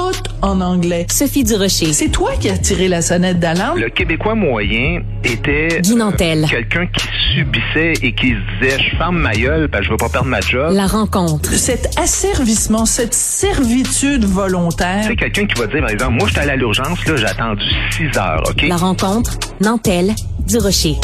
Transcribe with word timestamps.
Tout 0.00 0.12
en 0.42 0.60
anglais. 0.60 1.06
Sophie 1.10 1.44
Durocher. 1.44 1.92
C'est 1.92 2.08
toi 2.08 2.32
qui 2.40 2.48
as 2.48 2.58
tiré 2.58 2.88
la 2.88 3.02
sonnette 3.02 3.38
d'alarme? 3.38 3.78
Le 3.78 3.90
Québécois 3.90 4.34
moyen 4.34 5.02
était 5.24 5.80
Guy 5.80 5.94
Nantel. 5.96 6.46
quelqu'un 6.48 6.86
qui 6.86 7.06
subissait 7.34 7.92
et 8.02 8.12
qui 8.14 8.30
se 8.30 8.60
disait 8.62 8.82
je 8.82 8.96
ferme 8.96 9.18
ma 9.18 9.32
gueule 9.32 9.68
parce 9.68 9.82
que 9.82 9.86
je 9.86 9.90
veux 9.92 9.96
pas 9.96 10.08
perdre 10.08 10.28
ma 10.28 10.40
job. 10.40 10.72
La 10.72 10.86
rencontre. 10.86 11.50
Cet 11.52 11.98
asservissement, 11.98 12.86
cette 12.86 13.14
servitude 13.14 14.24
volontaire. 14.24 15.04
C'est 15.06 15.16
quelqu'un 15.16 15.46
qui 15.46 15.60
va 15.60 15.66
dire 15.66 15.80
par 15.80 15.90
exemple 15.90 16.12
moi 16.14 16.26
je 16.28 16.32
suis 16.32 16.40
allé 16.40 16.52
à 16.52 16.56
l'urgence 16.56 17.04
là 17.06 17.16
j'ai 17.16 17.26
attendu 17.26 17.64
6 17.92 18.18
heures 18.18 18.42
OK? 18.48 18.62
La 18.68 18.76
rencontre. 18.76 19.38
Nantel. 19.60 20.14
Durocher. 20.46 20.96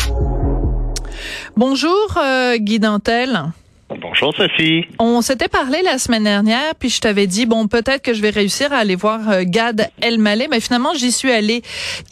Bonjour 1.56 2.19
euh, 2.23 2.56
Guy 2.59 2.78
Dantel. 2.78 3.41
Bonjour 3.89 4.34
Sophie. 4.34 4.84
On 4.98 5.23
s'était 5.23 5.47
parlé 5.47 5.81
la 5.84 5.98
semaine 5.98 6.25
dernière, 6.25 6.75
puis 6.75 6.89
je 6.89 7.01
t'avais 7.01 7.29
dit 7.29 7.47
bon 7.47 7.69
peut-être 7.69 8.03
que 8.03 8.15
je 8.15 8.20
vais 8.20 8.31
réussir 8.31 8.73
à 8.73 8.78
aller 8.78 8.97
voir 8.97 9.31
euh, 9.31 9.43
Gad 9.47 9.91
Elmaleh, 10.01 10.48
mais 10.51 10.59
finalement 10.59 10.93
j'y 10.95 11.12
suis 11.12 11.31
allée 11.31 11.62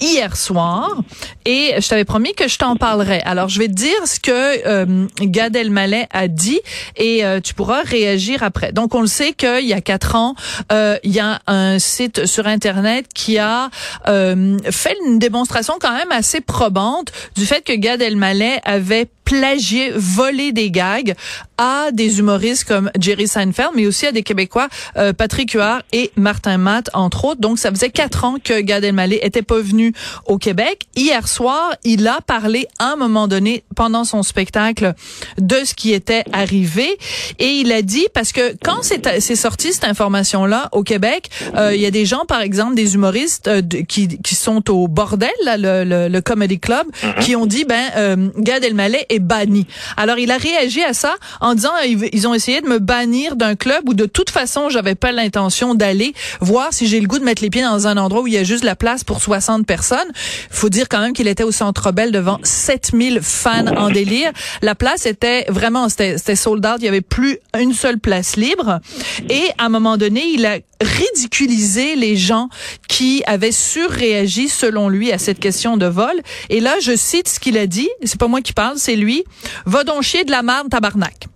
hier 0.00 0.36
soir 0.36 0.96
et 1.44 1.74
je 1.80 1.88
t'avais 1.88 2.04
promis 2.04 2.32
que 2.32 2.46
je 2.46 2.58
t'en 2.58 2.76
parlerais. 2.76 3.22
Alors 3.24 3.48
je 3.48 3.58
vais 3.58 3.66
te 3.66 3.72
dire 3.72 4.06
ce 4.06 4.20
que 4.20 4.30
euh, 4.30 5.06
Gad 5.20 5.56
Elmaleh 5.56 6.06
a 6.12 6.28
dit 6.28 6.60
et 6.96 7.24
euh, 7.24 7.40
tu 7.40 7.54
pourras 7.54 7.82
réagir 7.82 8.44
après. 8.44 8.70
Donc 8.70 8.94
on 8.94 9.00
le 9.00 9.08
sait 9.08 9.32
qu'il 9.32 9.66
y 9.66 9.72
a 9.72 9.80
quatre 9.80 10.14
ans, 10.14 10.36
euh, 10.70 10.96
il 11.02 11.10
y 11.10 11.18
a 11.18 11.40
un 11.48 11.80
site 11.80 12.26
sur 12.26 12.46
internet 12.46 13.06
qui 13.12 13.36
a 13.38 13.68
euh, 14.06 14.58
fait 14.70 14.96
une 15.08 15.18
démonstration 15.18 15.74
quand 15.80 15.92
même 15.92 16.12
assez 16.12 16.40
probante 16.40 17.10
du 17.34 17.46
fait 17.46 17.62
que 17.62 17.72
Gad 17.72 18.00
Elmaleh 18.00 18.60
avait 18.64 19.08
plagié, 19.24 19.90
volé 19.94 20.52
des 20.52 20.70
gags 20.70 21.14
à 21.58 21.90
des 21.92 22.18
humoristes 22.18 22.64
comme 22.64 22.90
Jerry 22.98 23.28
Seinfeld, 23.28 23.70
mais 23.74 23.86
aussi 23.86 24.06
à 24.06 24.12
des 24.12 24.22
Québécois, 24.22 24.68
euh, 24.96 25.12
Patrick 25.12 25.52
Huard 25.52 25.82
et 25.92 26.10
Martin 26.16 26.58
Matt, 26.58 26.90
entre 26.94 27.24
autres. 27.24 27.40
Donc, 27.40 27.58
ça 27.58 27.70
faisait 27.70 27.90
quatre 27.90 28.24
ans 28.24 28.36
que 28.42 28.60
Gad 28.60 28.84
Elmaleh 28.84 29.20
était 29.22 29.42
pas 29.42 29.60
venu 29.60 29.92
au 30.26 30.38
Québec. 30.38 30.82
Hier 30.96 31.26
soir, 31.28 31.74
il 31.84 32.06
a 32.06 32.20
parlé 32.20 32.66
à 32.78 32.92
un 32.92 32.96
moment 32.96 33.28
donné, 33.28 33.64
pendant 33.76 34.04
son 34.04 34.22
spectacle, 34.22 34.94
de 35.38 35.56
ce 35.64 35.74
qui 35.74 35.92
était 35.92 36.24
arrivé. 36.32 36.98
Et 37.38 37.48
il 37.60 37.72
a 37.72 37.82
dit, 37.82 38.06
parce 38.14 38.32
que 38.32 38.56
quand 38.62 38.82
c'est 38.82 39.36
sorti 39.36 39.72
cette 39.72 39.84
information-là 39.84 40.68
au 40.72 40.82
Québec, 40.82 41.30
euh, 41.56 41.74
il 41.74 41.80
y 41.80 41.86
a 41.86 41.90
des 41.90 42.06
gens, 42.06 42.24
par 42.26 42.40
exemple, 42.40 42.74
des 42.74 42.94
humoristes 42.94 43.48
euh, 43.48 43.62
qui, 43.88 44.18
qui 44.18 44.34
sont 44.34 44.70
au 44.70 44.88
bordel, 44.88 45.30
là, 45.44 45.56
le, 45.56 45.84
le, 45.84 46.08
le 46.08 46.20
Comedy 46.20 46.58
Club, 46.58 46.86
qui 47.20 47.36
ont 47.36 47.46
dit, 47.46 47.64
ben, 47.64 47.84
euh, 47.96 48.28
Gad 48.38 48.64
Elmaleh 48.64 49.06
est 49.08 49.18
banni. 49.18 49.66
Alors, 49.96 50.18
il 50.18 50.30
a 50.30 50.36
réagi 50.36 50.82
à 50.82 50.94
ça 50.94 51.14
en 51.44 51.54
disant, 51.54 51.72
ils, 51.84 52.26
ont 52.26 52.32
essayé 52.32 52.62
de 52.62 52.66
me 52.66 52.78
bannir 52.78 53.36
d'un 53.36 53.54
club 53.54 53.86
où 53.86 53.92
de 53.92 54.06
toute 54.06 54.30
façon, 54.30 54.70
j'avais 54.70 54.94
pas 54.94 55.12
l'intention 55.12 55.74
d'aller 55.74 56.14
voir 56.40 56.72
si 56.72 56.86
j'ai 56.86 56.98
le 57.00 57.06
goût 57.06 57.18
de 57.18 57.24
mettre 57.24 57.42
les 57.42 57.50
pieds 57.50 57.62
dans 57.62 57.86
un 57.86 57.98
endroit 57.98 58.22
où 58.22 58.26
il 58.26 58.32
y 58.32 58.38
a 58.38 58.44
juste 58.44 58.64
la 58.64 58.74
place 58.74 59.04
pour 59.04 59.20
60 59.20 59.66
personnes. 59.66 60.08
Faut 60.50 60.70
dire 60.70 60.88
quand 60.88 61.00
même 61.00 61.12
qu'il 61.12 61.28
était 61.28 61.44
au 61.44 61.52
Centre 61.52 61.92
Bell 61.92 62.12
devant 62.12 62.38
7000 62.42 63.20
fans 63.20 63.66
en 63.76 63.90
délire. 63.90 64.32
La 64.62 64.74
place 64.74 65.04
était 65.04 65.44
vraiment, 65.50 65.90
c'était 65.90 66.34
sold 66.34 66.64
out. 66.64 66.76
Il 66.78 66.86
y 66.86 66.88
avait 66.88 67.02
plus 67.02 67.38
une 67.58 67.74
seule 67.74 67.98
place 67.98 68.36
libre. 68.36 68.80
Et 69.28 69.44
à 69.58 69.66
un 69.66 69.68
moment 69.68 69.98
donné, 69.98 70.24
il 70.24 70.46
a 70.46 70.56
ridiculisé 70.80 71.94
les 71.94 72.16
gens 72.16 72.48
qui 72.88 73.22
avaient 73.26 73.52
surréagi 73.52 74.48
selon 74.48 74.88
lui 74.88 75.12
à 75.12 75.18
cette 75.18 75.40
question 75.40 75.76
de 75.76 75.86
vol. 75.86 76.14
Et 76.48 76.60
là, 76.60 76.76
je 76.80 76.96
cite 76.96 77.28
ce 77.28 77.38
qu'il 77.38 77.58
a 77.58 77.66
dit. 77.66 77.90
C'est 78.02 78.18
pas 78.18 78.28
moi 78.28 78.40
qui 78.40 78.54
parle, 78.54 78.78
c'est 78.78 78.96
lui. 78.96 79.24
Va 79.66 79.84
donc 79.84 80.02
chier 80.02 80.24
de 80.24 80.30
la 80.30 80.42
merde, 80.42 80.70
tabarnak. 80.70 81.28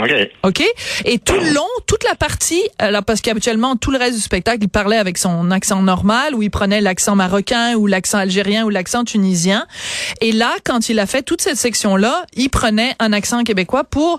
OK. 0.00 0.10
OK? 0.42 0.64
Et 1.04 1.18
tout 1.18 1.34
le 1.34 1.52
long, 1.52 1.66
toute 1.86 2.02
la 2.02 2.16
partie, 2.16 2.62
alors 2.78 3.04
parce 3.04 3.20
qu'habituellement, 3.20 3.76
tout 3.76 3.92
le 3.92 3.98
reste 3.98 4.16
du 4.16 4.20
spectacle, 4.20 4.58
il 4.62 4.68
parlait 4.68 4.96
avec 4.96 5.18
son 5.18 5.50
accent 5.52 5.82
normal, 5.82 6.34
ou 6.34 6.42
il 6.42 6.50
prenait 6.50 6.80
l'accent 6.80 7.14
marocain, 7.14 7.74
ou 7.74 7.86
l'accent 7.86 8.18
algérien, 8.18 8.64
ou 8.64 8.70
l'accent 8.70 9.04
tunisien. 9.04 9.66
Et 10.20 10.32
là, 10.32 10.52
quand 10.64 10.88
il 10.88 10.98
a 10.98 11.06
fait 11.06 11.22
toute 11.22 11.42
cette 11.42 11.58
section-là, 11.58 12.26
il 12.34 12.48
prenait 12.48 12.96
un 12.98 13.12
accent 13.12 13.44
québécois 13.44 13.84
pour... 13.84 14.18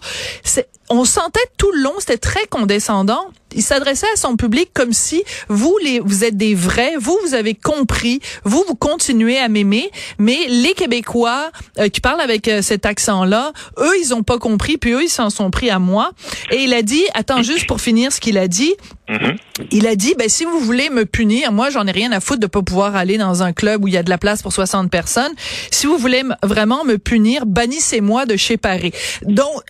On 0.89 1.03
sentait 1.05 1.39
tout 1.57 1.71
le 1.71 1.81
long, 1.81 1.93
c'était 1.99 2.17
très 2.17 2.45
condescendant. 2.47 3.25
Il 3.55 3.63
s'adressait 3.63 4.07
à 4.13 4.17
son 4.17 4.35
public 4.35 4.69
comme 4.73 4.91
si 4.91 5.23
vous, 5.47 5.77
les, 5.81 5.99
vous 5.99 6.25
êtes 6.25 6.35
des 6.35 6.53
vrais, 6.53 6.95
vous, 6.99 7.17
vous 7.25 7.33
avez 7.33 7.55
compris, 7.55 8.19
vous, 8.43 8.63
vous 8.67 8.75
continuez 8.75 9.39
à 9.39 9.47
m'aimer, 9.47 9.89
mais 10.19 10.37
les 10.49 10.73
Québécois 10.73 11.51
euh, 11.79 11.87
qui 11.87 12.01
parlent 12.01 12.19
avec 12.19 12.49
euh, 12.49 12.61
cet 12.61 12.85
accent-là, 12.85 13.53
eux, 13.79 13.93
ils 14.01 14.13
ont 14.13 14.23
pas 14.23 14.37
compris, 14.39 14.77
puis 14.77 14.91
eux, 14.91 15.03
ils 15.03 15.09
s'en 15.09 15.29
sont 15.29 15.51
pris 15.51 15.69
à 15.69 15.79
moi. 15.79 16.11
Et 16.51 16.63
il 16.65 16.73
a 16.73 16.81
dit, 16.81 17.03
attends, 17.13 17.43
juste 17.43 17.65
pour 17.65 17.79
finir 17.79 18.11
ce 18.11 18.19
qu'il 18.19 18.37
a 18.37 18.47
dit, 18.47 18.73
Mhm. 19.07 19.35
il 19.71 19.85
a 19.85 19.95
dit, 19.95 20.15
ben 20.17 20.27
si 20.27 20.45
vous 20.45 20.59
voulez 20.59 20.89
me 20.89 21.05
punir, 21.05 21.51
moi 21.51 21.69
j'en 21.69 21.85
ai 21.85 21.91
rien 21.91 22.11
à 22.11 22.19
foutre 22.19 22.39
de 22.39 22.47
pas 22.47 22.63
pouvoir 22.63 22.95
aller 22.95 23.19
dans 23.19 23.43
un 23.43 23.53
club 23.53 23.83
où 23.83 23.87
il 23.87 23.93
y 23.93 23.97
a 23.97 24.03
de 24.03 24.09
la 24.09 24.17
place 24.17 24.41
pour 24.41 24.51
60 24.51 24.89
personnes. 24.89 25.31
Si 25.69 25.85
vous 25.85 25.97
voulez 25.97 26.23
vraiment 26.41 26.83
me 26.83 26.97
punir, 26.97 27.45
bannissez-moi 27.45 28.25
de 28.25 28.35
chez 28.35 28.57
Paris. 28.57 28.91
Donc, 29.21 29.61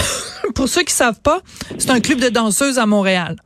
pour 0.54 0.68
ceux 0.68 0.82
qui 0.82 0.92
savent 0.92 1.20
pas, 1.22 1.40
c'est 1.78 1.90
un 1.90 2.00
club 2.00 2.20
de 2.20 2.28
danseuses 2.28 2.78
à 2.78 2.86
Montréal. 2.86 3.36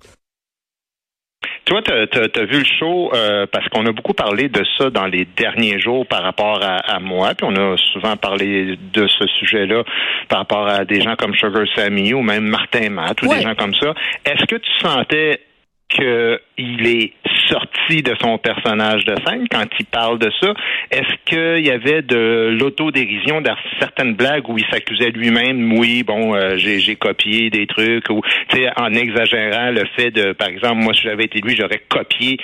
Toi, 1.64 1.82
tu 1.82 1.92
as, 1.92 2.44
vu 2.46 2.58
le 2.58 2.64
show 2.64 3.12
euh, 3.14 3.46
parce 3.50 3.68
qu'on 3.68 3.86
a 3.86 3.92
beaucoup 3.92 4.12
parlé 4.12 4.48
de 4.48 4.64
ça 4.76 4.90
dans 4.90 5.06
les 5.06 5.24
derniers 5.36 5.78
jours 5.78 6.04
par 6.06 6.22
rapport 6.22 6.60
à, 6.62 6.78
à 6.78 6.98
moi, 6.98 7.34
puis 7.34 7.46
on 7.48 7.54
a 7.54 7.76
souvent 7.92 8.16
parlé 8.16 8.76
de 8.92 9.06
ce 9.06 9.26
sujet-là 9.38 9.84
par 10.28 10.40
rapport 10.40 10.66
à 10.66 10.84
des 10.84 11.00
gens 11.00 11.14
comme 11.16 11.34
Sugar 11.34 11.64
Sammy 11.76 12.12
ou 12.12 12.22
même 12.22 12.44
Martin 12.44 12.90
Matt 12.90 13.22
ou 13.22 13.28
Ouais. 13.28 13.36
des 13.36 13.42
gens 13.42 13.54
comme 13.54 13.74
ça. 13.74 13.94
Est-ce 14.24 14.44
que 14.46 14.56
tu 14.56 14.70
sentais 14.80 15.40
qu'il 15.88 16.86
est 16.86 17.12
sorti 17.50 18.02
de 18.02 18.14
son 18.20 18.38
personnage 18.38 19.04
de 19.04 19.14
scène 19.26 19.46
quand 19.50 19.66
il 19.78 19.86
parle 19.86 20.18
de 20.18 20.30
ça? 20.40 20.54
Est-ce 20.90 21.14
qu'il 21.24 21.66
y 21.66 21.70
avait 21.70 22.02
de 22.02 22.56
l'autodérision 22.58 23.40
dans 23.40 23.56
certaines 23.78 24.14
blagues 24.14 24.48
où 24.48 24.58
il 24.58 24.64
s'accusait 24.70 25.10
lui-même, 25.10 25.72
oui, 25.78 26.02
bon, 26.02 26.34
euh, 26.34 26.56
j'ai 26.56 26.96
copié 26.96 27.50
des 27.50 27.66
trucs, 27.66 28.08
ou 28.10 28.22
en 28.76 28.94
exagérant 28.94 29.70
le 29.70 29.84
fait 29.96 30.10
de, 30.10 30.32
par 30.32 30.48
exemple, 30.48 30.82
moi, 30.82 30.94
si 30.94 31.02
j'avais 31.02 31.24
été 31.24 31.40
lui, 31.40 31.56
j'aurais 31.56 31.82
copié 31.88 32.38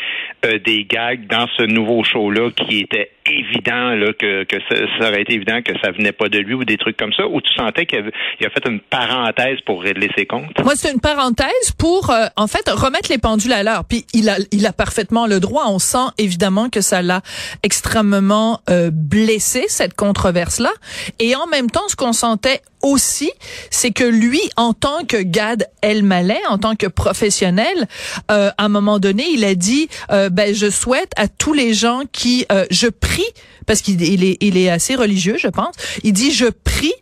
euh, 0.45 0.59
des 0.59 0.85
gags 0.85 1.27
dans 1.27 1.47
ce 1.57 1.63
nouveau 1.63 2.05
show-là 2.05 2.51
qui 2.51 2.81
était 2.81 3.11
évident 3.27 3.95
là, 3.95 4.13
que, 4.13 4.45
que 4.45 4.57
ça, 4.69 5.09
aurait 5.09 5.23
été 5.23 5.35
évident 5.35 5.61
que 5.63 5.73
ça 5.83 5.91
venait 5.91 6.13
pas 6.13 6.29
de 6.29 6.39
lui 6.39 6.55
ou 6.55 6.65
des 6.65 6.77
trucs 6.77 6.97
comme 6.97 7.13
ça, 7.13 7.27
ou 7.27 7.41
tu 7.41 7.53
sentais 7.55 7.87
qu'il 7.87 7.99
a 8.01 8.51
fait 8.51 8.69
une 8.69 8.81
parenthèse 8.81 9.61
pour 9.65 9.83
régler 9.83 10.11
ses 10.17 10.27
comptes? 10.27 10.63
Moi, 10.63 10.75
c'est 10.77 10.93
une 10.93 11.01
parenthèse 11.01 11.73
pour, 11.79 12.11
euh, 12.11 12.27
en 12.37 12.47
fait, 12.47 12.69
remettre 12.69 13.11
les 13.11 13.19
pendules 13.19 13.53
à 13.53 13.63
l'heure. 13.63 13.85
Puis 13.89 14.05
il 14.15 14.29
a, 14.29 14.37
il 14.53 14.67
a 14.67 14.73
le 15.29 15.39
droit. 15.39 15.65
On 15.69 15.79
sent 15.79 16.07
évidemment 16.19 16.69
que 16.69 16.81
ça 16.81 17.03
l'a 17.03 17.23
extrêmement 17.63 18.61
euh, 18.71 18.91
blessé 18.93 19.65
cette 19.69 19.95
controverse-là. 19.95 20.73
Et 21.19 21.35
en 21.37 21.47
même 21.47 21.71
temps, 21.71 21.89
ce 21.89 21.97
qu'on 21.97 22.13
sentait 22.13 22.63
aussi, 22.83 23.31
c'est 23.71 23.91
que 23.91 24.05
lui, 24.05 24.41
en 24.57 24.73
tant 24.73 25.05
que 25.05 25.17
Gad 25.17 25.69
Elmaleh, 25.83 26.41
en 26.49 26.59
tant 26.59 26.77
que 26.77 26.87
professionnel, 26.87 27.89
euh, 28.31 28.51
à 28.57 28.65
un 28.65 28.69
moment 28.69 28.99
donné, 28.99 29.25
il 29.33 29.45
a 29.45 29.55
dit, 29.55 29.89
euh, 30.13 30.29
ben, 30.29 30.55
je 30.55 30.71
souhaite 30.71 31.13
à 31.17 31.29
tous 31.29 31.53
les 31.53 31.75
gens 31.75 32.03
qui, 32.13 32.47
euh, 32.53 32.67
je 32.71 32.89
prie, 32.89 33.27
parce 33.67 33.81
qu'il 33.81 34.01
il 34.03 34.25
est, 34.25 34.37
il 34.41 34.57
est 34.57 34.71
assez 34.71 34.95
religieux, 34.95 35.37
je 35.39 35.49
pense. 35.49 35.75
Il 36.05 36.13
dit, 36.13 36.33
je 36.33 36.47
prie 36.47 36.95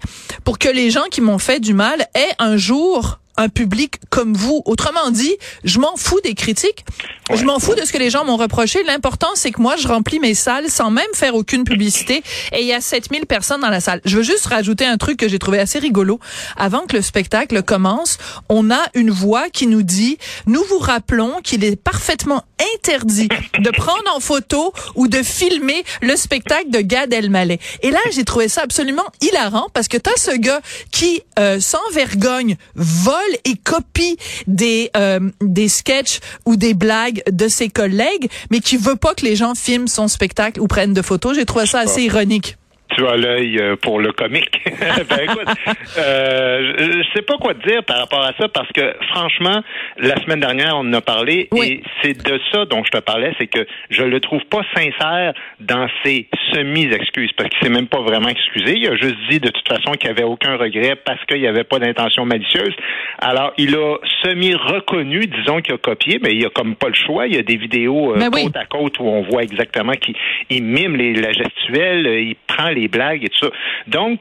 pour 0.44 0.58
que 0.58 0.68
les 0.68 0.90
gens 0.90 1.04
qui 1.10 1.20
m'ont 1.20 1.38
fait 1.38 1.60
du 1.60 1.74
mal 1.74 2.06
aient 2.14 2.34
un 2.38 2.56
jour 2.56 3.18
un 3.36 3.48
public 3.48 3.96
comme 4.10 4.34
vous. 4.34 4.62
Autrement 4.64 5.10
dit, 5.10 5.36
je 5.64 5.78
m'en 5.78 5.96
fous 5.96 6.20
des 6.22 6.34
critiques. 6.34 6.84
Je 7.32 7.44
m'en 7.44 7.58
fous 7.58 7.74
de 7.74 7.84
ce 7.84 7.92
que 7.92 7.98
les 7.98 8.10
gens 8.10 8.24
m'ont 8.24 8.36
reproché. 8.36 8.82
L'important, 8.84 9.28
c'est 9.34 9.50
que 9.50 9.60
moi, 9.60 9.76
je 9.76 9.88
remplis 9.88 10.20
mes 10.20 10.34
salles 10.34 10.68
sans 10.68 10.90
même 10.90 11.04
faire 11.14 11.34
aucune 11.34 11.64
publicité 11.64 12.22
et 12.52 12.60
il 12.60 12.66
y 12.66 12.72
a 12.72 12.80
7000 12.80 13.26
personnes 13.26 13.60
dans 13.60 13.70
la 13.70 13.80
salle. 13.80 14.00
Je 14.04 14.16
veux 14.18 14.22
juste 14.22 14.46
rajouter 14.46 14.84
un 14.84 14.98
truc 14.98 15.18
que 15.18 15.28
j'ai 15.28 15.38
trouvé 15.38 15.58
assez 15.58 15.78
rigolo. 15.78 16.20
Avant 16.56 16.86
que 16.86 16.96
le 16.96 17.02
spectacle 17.02 17.62
commence, 17.62 18.18
on 18.48 18.70
a 18.70 18.80
une 18.94 19.10
voix 19.10 19.48
qui 19.48 19.66
nous 19.66 19.82
dit, 19.82 20.18
nous 20.46 20.62
vous 20.68 20.78
rappelons 20.78 21.40
qu'il 21.42 21.64
est 21.64 21.76
parfaitement 21.76 22.44
interdit 22.76 23.28
de 23.58 23.70
prendre 23.70 24.14
en 24.14 24.20
photo 24.20 24.72
ou 24.94 25.08
de 25.08 25.22
filmer 25.22 25.84
le 26.02 26.16
spectacle 26.16 26.70
de 26.70 26.80
Gad 26.80 27.12
Elmaleh. 27.12 27.58
Et 27.82 27.90
là, 27.90 28.00
j'ai 28.12 28.24
trouvé 28.24 28.48
ça 28.48 28.62
absolument 28.62 29.04
hilarant 29.20 29.68
parce 29.72 29.88
que 29.88 29.96
t'as 29.96 30.16
ce 30.16 30.36
gars 30.36 30.60
qui, 30.90 31.22
euh, 31.38 31.58
sans 31.60 31.82
vergogne, 31.92 32.56
vole 32.74 33.23
et 33.44 33.56
copie 33.56 34.16
des 34.46 34.90
euh, 34.96 35.30
des 35.40 35.68
sketchs 35.68 36.20
ou 36.46 36.56
des 36.56 36.74
blagues 36.74 37.22
de 37.30 37.48
ses 37.48 37.68
collègues, 37.68 38.30
mais 38.50 38.60
qui 38.60 38.76
veut 38.76 38.96
pas 38.96 39.14
que 39.14 39.24
les 39.24 39.36
gens 39.36 39.54
filment 39.54 39.88
son 39.88 40.08
spectacle 40.08 40.60
ou 40.60 40.66
prennent 40.66 40.94
de 40.94 41.02
photos. 41.02 41.36
J'ai 41.36 41.44
trouvé 41.44 41.66
ça 41.66 41.80
assez 41.80 42.02
ironique 42.02 42.56
tu 42.96 43.06
as 43.06 43.16
l'œil 43.16 43.58
euh, 43.58 43.76
pour 43.76 44.00
le 44.00 44.12
comique. 44.12 44.60
ben 45.08 45.18
écoute, 45.22 45.48
euh, 45.98 46.74
je 46.78 47.02
sais 47.14 47.22
pas 47.22 47.36
quoi 47.38 47.54
te 47.54 47.68
dire 47.68 47.82
par 47.84 47.98
rapport 47.98 48.22
à 48.22 48.32
ça 48.38 48.48
parce 48.48 48.70
que 48.72 48.94
franchement, 49.12 49.62
la 49.98 50.16
semaine 50.22 50.40
dernière, 50.40 50.74
on 50.76 50.80
en 50.88 50.92
a 50.92 51.00
parlé 51.00 51.48
et 51.62 51.82
c'est 52.02 52.16
de 52.16 52.40
ça 52.52 52.64
dont 52.66 52.82
je 52.84 52.90
te 52.90 52.98
parlais, 52.98 53.32
c'est 53.38 53.46
que 53.46 53.66
je 53.90 54.02
le 54.02 54.20
trouve 54.20 54.42
pas 54.50 54.62
sincère 54.74 55.32
dans 55.60 55.88
ses 56.04 56.28
semi-excuses 56.52 57.32
parce 57.36 57.50
qu'il 57.50 57.62
s'est 57.62 57.74
même 57.74 57.88
pas 57.88 58.00
vraiment 58.00 58.28
excusé. 58.28 58.76
Il 58.76 58.88
a 58.88 58.96
juste 58.96 59.16
dit 59.30 59.40
de 59.40 59.50
toute 59.50 59.68
façon 59.68 59.92
qu'il 59.92 60.10
avait 60.10 60.24
aucun 60.24 60.56
regret 60.56 60.96
parce 60.96 61.24
qu'il 61.26 61.40
n'y 61.40 61.46
avait 61.46 61.64
pas 61.64 61.78
d'intention 61.78 62.24
malicieuse. 62.24 62.74
Alors, 63.18 63.52
il 63.58 63.74
a 63.74 63.96
semi-reconnu, 64.24 65.26
disons 65.26 65.60
qu'il 65.60 65.74
a 65.74 65.78
copié, 65.78 66.18
mais 66.22 66.32
il 66.32 66.44
a 66.44 66.50
comme 66.50 66.74
pas 66.74 66.88
le 66.88 66.94
choix. 66.94 67.26
Il 67.26 67.34
y 67.34 67.38
a 67.38 67.42
des 67.42 67.56
vidéos 67.56 68.12
euh, 68.12 68.18
Ben 68.18 68.30
oui. 68.32 68.44
côte 68.44 68.56
à 68.56 68.66
côte 68.66 68.98
où 68.98 69.04
on 69.04 69.22
voit 69.22 69.42
exactement 69.42 69.92
qu'il 69.92 70.14
il 70.50 70.62
mime 70.62 70.96
les, 70.96 71.14
la 71.14 71.32
gestuelle, 71.32 72.06
euh, 72.06 72.20
il 72.20 72.36
prend 72.46 72.70
les 72.70 72.83
blagues 72.88 73.24
et 73.24 73.28
tout 73.28 73.46
ça. 73.46 73.50
Donc, 73.86 74.20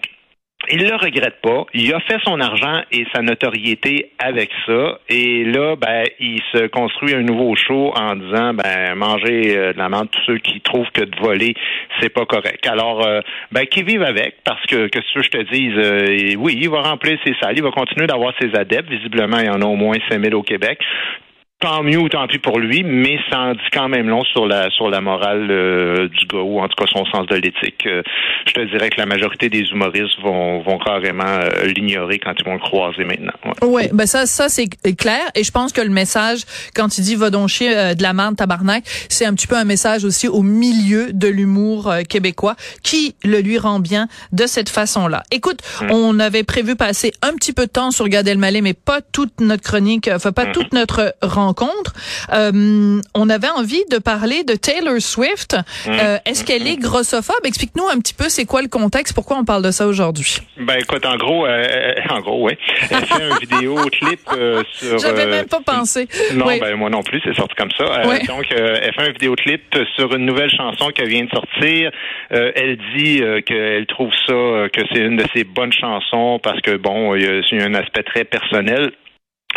il 0.72 0.88
le 0.88 0.96
regrette 0.96 1.42
pas. 1.42 1.66
Il 1.74 1.94
a 1.94 2.00
fait 2.00 2.20
son 2.26 2.40
argent 2.40 2.84
et 2.92 3.06
sa 3.14 3.22
notoriété 3.22 4.12
avec 4.18 4.50
ça. 4.66 5.00
Et 5.10 5.44
là, 5.44 5.76
ben, 5.76 6.06
il 6.20 6.42
se 6.54 6.68
construit 6.68 7.14
un 7.14 7.22
nouveau 7.22 7.56
show 7.56 7.92
en 7.96 8.16
disant, 8.16 8.54
ben, 8.54 8.96
manger 8.96 9.58
euh, 9.58 9.74
de 9.74 9.78
la 9.78 9.90
menthe 9.90 10.12
tous 10.12 10.22
ceux 10.26 10.38
qui 10.38 10.62
trouvent 10.62 10.90
que 10.94 11.04
de 11.04 11.20
voler, 11.20 11.54
c'est 12.00 12.10
pas 12.10 12.26
correct. 12.26 12.66
Alors, 12.68 13.06
euh, 13.06 13.20
ben, 13.52 13.66
qu'ils 13.66 13.86
vivent 13.86 14.04
avec, 14.04 14.36
parce 14.46 14.66
que, 14.68 14.88
que 14.88 15.00
veux 15.00 15.22
que 15.22 15.24
je 15.24 15.30
te 15.30 15.54
dise, 15.54 15.74
euh, 15.76 16.36
oui, 16.40 16.58
il 16.60 16.70
va 16.70 16.82
remplir 16.82 17.18
ses 17.26 17.36
salles, 17.42 17.58
il 17.58 17.64
va 17.64 17.72
continuer 17.72 18.08
d'avoir 18.08 18.34
ses 18.40 18.56
adeptes. 18.56 18.90
Visiblement, 18.90 19.40
il 19.40 19.48
y 19.48 19.50
en 19.50 19.62
a 19.62 19.66
au 19.66 19.76
moins 19.76 19.98
5000 20.10 20.34
au 20.34 20.44
Québec 20.44 20.80
tant 21.64 21.82
mieux 21.82 21.98
ou 21.98 22.10
tant 22.10 22.28
pis 22.28 22.40
pour 22.40 22.60
lui, 22.60 22.84
mais 22.84 23.18
ça 23.30 23.40
en 23.40 23.54
dit 23.54 23.70
quand 23.72 23.88
même 23.88 24.10
long 24.10 24.26
sur 24.26 24.46
la 24.46 24.70
sur 24.72 24.90
la 24.90 25.00
morale 25.00 25.48
euh, 25.50 26.10
du 26.10 26.26
gars 26.26 26.40
ou 26.40 26.60
en 26.60 26.68
tout 26.68 26.76
cas 26.76 26.92
son 26.92 27.06
sens 27.06 27.26
de 27.28 27.36
l'éthique. 27.36 27.86
Euh, 27.86 28.04
je 28.46 28.52
te 28.52 28.60
dirais 28.70 28.90
que 28.90 29.00
la 29.00 29.06
majorité 29.06 29.48
des 29.48 29.62
humoristes 29.72 30.20
vont 30.22 30.62
vont 30.62 30.78
carrément 30.78 31.24
euh, 31.24 31.68
l'ignorer 31.68 32.20
quand 32.20 32.34
ils 32.38 32.44
vont 32.44 32.56
le 32.56 32.60
croiser 32.60 33.06
maintenant. 33.06 33.32
Ouais. 33.62 33.84
Ouais, 33.84 33.90
ben 33.94 34.06
ça, 34.06 34.26
ça 34.26 34.50
c'est 34.50 34.68
clair. 34.98 35.22
Et 35.36 35.46
je 35.46 35.52
pense 35.52 35.72
que 35.72 35.80
le 35.80 35.90
message, 35.90 36.42
quand 36.76 36.98
il 36.98 37.04
dit 37.04 37.16
va 37.16 37.30
donc 37.30 37.48
chier 37.48 37.76
euh, 37.76 37.94
de 37.94 38.04
la 38.04 38.12
merde 38.12 38.36
tabarnak, 38.36 38.84
c'est 39.08 39.26
un 39.26 39.34
petit 39.34 39.48
peu 39.48 39.56
un 39.56 39.64
message 39.64 40.04
aussi 40.04 40.28
au 40.28 40.42
milieu 40.42 41.14
de 41.14 41.30
l'humour 41.30 41.90
euh, 41.90 42.02
québécois 42.02 42.56
qui 42.84 43.16
le 43.24 43.40
lui 43.40 43.58
rend 43.58 43.80
bien 43.80 44.10
de 44.34 44.48
cette 44.48 44.70
façon-là. 44.70 45.24
Écoute, 45.32 45.60
on 45.90 46.20
avait 46.20 46.44
prévu 46.44 46.76
passer 46.76 47.14
un 47.22 47.34
petit 47.36 47.54
peu 47.54 47.68
de 47.68 47.72
temps 47.72 47.92
sur 47.92 48.10
Gad 48.10 48.28
Elmaleh, 48.28 48.62
mais 48.62 48.74
pas 48.74 49.00
toute 49.00 49.40
notre 49.40 49.64
chronique, 49.64 50.10
enfin 50.14 50.34
pas 50.34 50.48
toute 50.48 50.74
notre 50.74 51.16
rencontre. 51.22 51.53
Euh, 52.34 53.02
on 53.14 53.30
avait 53.30 53.50
envie 53.50 53.84
de 53.92 53.98
parler 53.98 54.44
de 54.44 54.56
Taylor 54.56 55.00
Swift. 55.00 55.56
Euh, 55.88 56.18
Est-ce 56.26 56.44
qu'elle 56.44 56.68
est 56.68 56.78
grossophobe? 56.78 57.46
Explique-nous 57.46 57.88
un 57.88 58.00
petit 58.00 58.14
peu 58.14 58.30
c'est 58.30 58.46
quoi 58.46 58.62
le 58.62 58.68
contexte, 58.68 59.14
pourquoi 59.14 59.38
on 59.38 59.46
parle 59.46 59.64
de 59.64 59.72
ça 59.72 59.88
aujourd'hui. 59.88 60.38
Ben 60.58 60.78
écoute, 60.80 61.06
en 61.06 61.16
gros, 61.18 61.46
euh, 61.46 61.94
en 62.10 62.20
gros, 62.22 62.46
oui. 62.48 62.54
Elle 62.90 63.06
fait 63.06 63.24
un 63.24 63.38
vidéo 63.40 63.76
clip 63.92 64.20
sur. 64.74 64.98
J'avais 65.00 65.26
même 65.28 65.46
pas 65.48 65.62
pensé. 65.66 66.08
Non, 66.34 66.46
Oui. 66.48 66.60
ben 66.60 66.76
moi 66.76 66.90
non 66.90 67.02
plus, 67.04 67.22
c'est 67.24 67.36
sorti 67.36 67.56
comme 67.56 67.72
ça. 67.78 67.86
Donc, 68.28 68.46
elle 68.52 68.94
fait 68.94 69.02
un 69.10 69.12
vidéoclip 69.12 69.62
sur 69.96 70.14
une 70.16 70.26
nouvelle 70.26 70.52
chanson 70.52 70.90
qu'elle 70.90 71.10
vient 71.10 71.24
de 71.26 71.30
sortir. 71.30 71.92
Elle 72.30 72.78
dit 72.96 73.22
qu'elle 73.46 73.86
trouve 73.88 74.12
ça, 74.28 74.34
que 74.74 74.82
c'est 74.92 75.00
une 75.00 75.18
de 75.18 75.26
ses 75.36 75.44
bonnes 75.44 75.74
chansons 75.74 76.40
parce 76.42 76.60
que 76.62 76.78
bon, 76.78 77.16
il 77.16 77.24
y 77.24 77.62
a 77.62 77.66
un 77.66 77.74
aspect 77.76 78.04
très 78.04 78.24
personnel. 78.24 78.92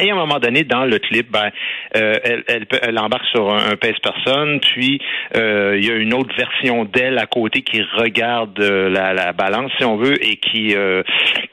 Et 0.00 0.10
à 0.10 0.12
un 0.14 0.16
moment 0.16 0.38
donné, 0.38 0.64
dans 0.64 0.84
le 0.84 0.98
clip, 0.98 1.30
ben, 1.30 1.50
euh, 1.96 2.14
elle, 2.24 2.44
elle, 2.48 2.66
elle 2.82 2.98
embarque 2.98 3.26
sur 3.34 3.50
un, 3.52 3.72
un 3.72 3.76
pèse-personne, 3.76 4.60
puis 4.60 5.00
euh, 5.36 5.76
il 5.78 5.86
y 5.86 5.90
a 5.90 5.94
une 5.96 6.12
autre 6.14 6.34
version 6.36 6.84
d'elle 6.84 7.18
à 7.18 7.26
côté 7.26 7.62
qui 7.62 7.82
regarde 7.96 8.58
euh, 8.60 8.88
la, 8.90 9.14
la 9.14 9.32
balance, 9.32 9.72
si 9.78 9.84
on 9.84 9.96
veut, 9.96 10.22
et 10.22 10.36
qui, 10.36 10.74
euh, 10.76 11.02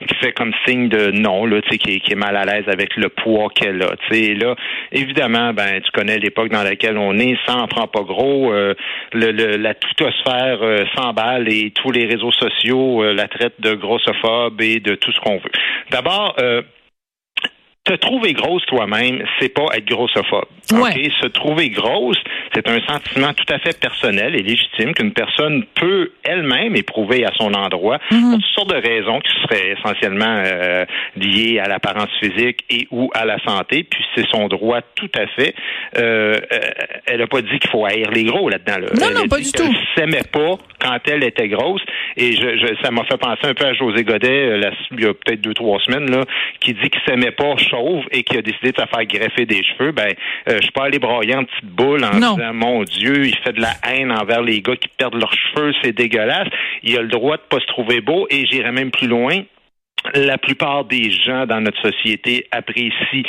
qui 0.07 0.15
fait 0.15 0.33
comme 0.33 0.53
signe 0.67 0.89
de 0.89 1.11
non, 1.11 1.45
là, 1.45 1.61
qui, 1.61 1.77
qui 1.77 2.11
est 2.11 2.15
mal 2.15 2.35
à 2.35 2.43
l'aise 2.45 2.65
avec 2.67 2.95
le 2.97 3.09
poids 3.09 3.49
qu'elle 3.55 3.81
a. 3.83 3.93
Et 4.11 4.35
là, 4.35 4.55
évidemment, 4.91 5.53
ben, 5.53 5.81
tu 5.81 5.91
connais 5.91 6.19
l'époque 6.19 6.49
dans 6.49 6.63
laquelle 6.63 6.97
on 6.97 7.17
est, 7.19 7.37
ça 7.47 7.55
en 7.55 7.67
prend 7.67 7.87
pas 7.87 8.01
gros. 8.01 8.51
euh, 8.53 8.73
le, 9.13 9.31
le- 9.31 9.57
la 9.57 9.73
tutosphère 9.73 10.59
euh, 10.61 10.83
s'emballe 10.95 11.47
et 11.51 11.71
tous 11.71 11.91
les 11.91 12.05
réseaux 12.05 12.31
sociaux 12.31 13.03
la 13.13 13.27
traitent 13.27 13.59
de 13.61 13.73
grossophobe 13.73 14.61
et 14.61 14.79
de 14.79 14.95
tout 14.95 15.11
ce 15.11 15.19
qu'on 15.21 15.37
veut. 15.37 15.51
D'abord, 15.91 16.35
te 17.83 17.93
trouver 17.93 18.33
grosse 18.33 18.65
toi-même, 18.67 19.25
c'est 19.39 19.49
pas 19.49 19.65
être 19.73 19.85
grossophobe. 19.85 20.45
Ouais. 20.71 20.91
OK? 20.91 21.11
Se 21.21 21.27
trouver 21.27 21.69
grosse, 21.69 22.17
c'est 22.53 22.67
un 22.67 22.79
sentiment 22.87 23.33
tout 23.33 23.51
à 23.53 23.59
fait 23.59 23.79
personnel 23.79 24.35
et 24.35 24.43
légitime 24.43 24.93
qu'une 24.93 25.11
personne 25.13 25.63
peut 25.75 26.11
elle-même 26.23 26.75
éprouver 26.75 27.25
à 27.25 27.31
son 27.35 27.53
endroit 27.53 27.99
pour 28.09 28.17
toutes 28.33 28.43
sortes 28.55 28.69
de 28.69 28.75
raisons 28.87 29.19
qui 29.19 29.31
seraient 29.43 29.75
essentiellement 29.77 30.41
euh, 30.45 30.85
liées 31.15 31.59
à 31.59 31.67
l'apparence 31.67 32.09
physique 32.19 32.63
et 32.69 32.87
ou 32.91 33.09
à 33.13 33.25
la 33.25 33.37
santé. 33.45 33.83
Puis 33.83 34.03
c'est 34.15 34.25
son 34.29 34.47
droit 34.47 34.81
tout 34.95 35.09
à 35.15 35.27
fait. 35.27 35.53
Euh, 35.97 36.37
euh, 36.51 36.59
elle 37.05 37.21
a 37.21 37.27
pas 37.27 37.41
dit 37.41 37.59
qu'il 37.59 37.69
faut 37.69 37.85
haïr 37.85 38.09
les 38.11 38.23
gros 38.23 38.49
là-dedans. 38.49 38.79
Là. 38.79 38.87
Non, 38.99 39.07
Elle 39.09 39.13
non, 39.15 39.27
pas 39.27 39.37
du 39.39 39.51
tout. 39.51 39.73
s'aimait 39.95 40.23
pas 40.31 40.55
quand 40.79 40.97
elle 41.07 41.23
était 41.23 41.47
grosse. 41.47 41.81
Et 42.17 42.33
je, 42.33 42.57
je- 42.57 42.75
ça 42.83 42.91
m'a 42.91 43.03
fait 43.05 43.17
penser 43.17 43.45
un 43.45 43.53
peu 43.53 43.65
à 43.65 43.73
José 43.73 44.03
Godet, 44.03 44.27
euh, 44.29 44.57
la- 44.57 44.71
il 44.91 45.01
y 45.01 45.05
a 45.05 45.13
peut-être 45.13 45.41
deux, 45.41 45.53
trois 45.53 45.79
semaines, 45.79 46.09
là, 46.11 46.21
qui 46.59 46.73
dit 46.73 46.89
qu'il 46.89 47.01
s'aimait 47.07 47.31
pas 47.31 47.55
chauve 47.57 48.03
et 48.11 48.23
qui 48.23 48.37
a 48.37 48.41
décidé 48.41 48.71
de 48.71 48.77
se 48.77 48.85
faire 48.85 49.05
greffer 49.05 49.45
des 49.45 49.63
cheveux. 49.63 49.91
Ben, 49.91 50.09
euh, 50.49 50.57
je 50.57 50.61
suis 50.63 50.71
pas 50.71 50.85
allé 50.85 50.99
broyer 50.99 51.35
en 51.35 51.43
petite 51.45 51.65
boule 51.65 52.03
en 52.03 52.17
Non. 52.19 52.35
disant, 52.35 52.42
mon 52.51 52.83
Dieu, 52.83 53.25
il 53.25 53.37
fait 53.37 53.53
de 53.53 53.61
la 53.61 53.73
haine 53.87 54.11
envers 54.11 54.41
les 54.41 54.61
gars 54.61 54.75
qui 54.75 54.89
perdent 54.89 55.15
leurs 55.15 55.33
cheveux, 55.33 55.73
c'est 55.81 55.93
dégueulasse. 55.93 56.49
Il 56.83 56.97
a 56.97 57.01
le 57.01 57.07
droit 57.07 57.37
de 57.37 57.43
pas 57.43 57.59
se 57.59 57.67
trouver 57.67 58.01
beau 58.01 58.27
et 58.29 58.45
j'irai 58.45 58.71
même 58.71 58.91
plus 58.91 59.07
loin. 59.07 59.43
La 60.15 60.37
plupart 60.37 60.83
des 60.83 61.11
gens 61.11 61.45
dans 61.45 61.61
notre 61.61 61.81
société 61.81 62.47
apprécient 62.51 63.23